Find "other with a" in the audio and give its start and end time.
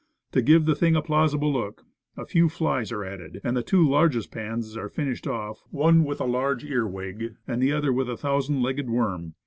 7.71-8.17